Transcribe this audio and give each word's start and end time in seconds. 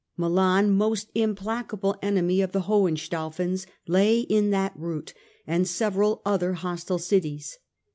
Milan, 0.17 0.71
most 0.71 1.11
implacable 1.13 1.95
enemy 2.01 2.41
of 2.41 2.53
the 2.53 2.61
Hohenstaufens, 2.61 3.67
lay 3.85 4.21
in 4.21 4.49
that 4.49 4.73
route, 4.75 5.13
and 5.45 5.67
several 5.67 6.23
other 6.25 6.53
hostile 6.53 6.97
cities. 6.97 7.59